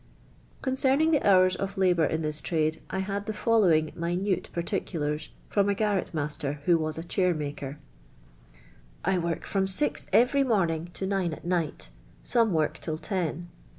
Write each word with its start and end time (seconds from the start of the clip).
(.'oncerning 0.63 1.11
the 1.11 1.21
hours 1.21 1.55
of 1.55 1.77
labour 1.77 2.05
in 2.05 2.23
this 2.23 2.41
trade, 2.41 2.81
I 2.89 2.97
had 3.05 3.27
the 3.27 3.33
following 3.35 3.91
minute 3.95 4.49
partii 4.51 4.81
ulais 4.95 5.29
from 5.47 5.69
a 5.69 5.75
giirret 5.75 6.09
inaster 6.11 6.57
wIid 6.65 6.79
was 6.79 6.97
a 6.97 7.03
chair 7.03 7.35
maker: 7.35 7.77
—••1 9.21 9.21
woik 9.21 9.45
from 9.45 9.67
mx 9.67 10.07
every 10.11 10.43
morning 10.43 10.89
to 10.95 11.05
nine 11.05 11.33
at 11.33 11.45
night; 11.45 11.91
»niu*. 12.25 12.45
work 12.45 12.79
till 12.79 12.97
ten. 12.97 13.49